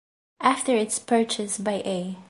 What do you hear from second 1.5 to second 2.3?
by A.